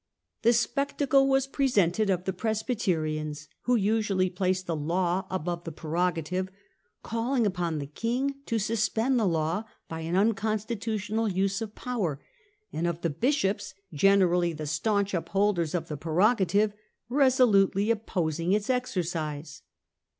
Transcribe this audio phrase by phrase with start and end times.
[0.41, 6.49] The spectacle was presented of the Presbyterians, who usually placed the law above the prerogative,
[7.03, 12.19] calling upon the King to suspend the law by an unconstitutional use of power,
[12.73, 16.73] and of the bishops, generally the staunch upholders of the preroga tive,
[17.07, 19.61] resolutely opposing its exercise.